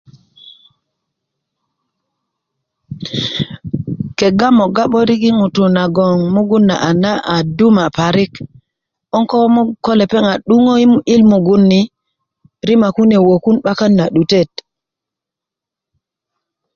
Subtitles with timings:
[4.17, 6.75] kegga moga 'börik yi ŋutuu nagon mugun na
[7.35, 8.33] a duma' parik
[9.11, 9.23] 'boŋ
[9.85, 10.73] ko lepeŋ a 'duŋö
[11.09, 11.79] yi mugun ni
[12.67, 14.51] rima kunu wökun 'bakan na 'dutet